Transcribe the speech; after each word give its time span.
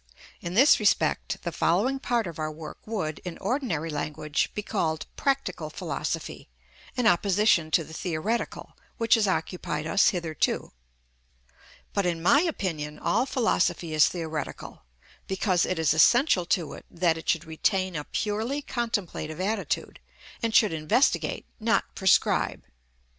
In 0.41 0.55
this 0.55 0.79
respect 0.79 1.37
the 1.43 1.51
following 1.51 1.99
part 1.99 2.25
of 2.25 2.39
our 2.39 2.51
work 2.51 2.79
would, 2.87 3.19
in 3.19 3.37
ordinary 3.37 3.91
language, 3.91 4.49
be 4.55 4.63
called 4.63 5.05
practical 5.15 5.69
philosophy, 5.69 6.49
in 6.95 7.05
opposition 7.05 7.69
to 7.69 7.83
the 7.83 7.93
theoretical, 7.93 8.75
which 8.97 9.13
has 9.13 9.27
occupied 9.27 9.85
us 9.85 10.07
hitherto. 10.09 10.71
But, 11.93 12.07
in 12.07 12.19
my 12.19 12.41
opinion, 12.41 12.97
all 12.97 13.27
philosophy 13.27 13.93
is 13.93 14.07
theoretical, 14.09 14.85
because 15.27 15.67
it 15.67 15.77
is 15.77 15.93
essential 15.93 16.47
to 16.47 16.73
it 16.73 16.87
that 16.89 17.15
it 17.15 17.29
should 17.29 17.45
retain 17.45 17.95
a 17.95 18.05
purely 18.05 18.63
contemplative 18.63 19.39
attitude, 19.39 19.99
and 20.41 20.55
should 20.55 20.73
investigate, 20.73 21.45
not 21.59 21.93
prescribe. 21.93 22.63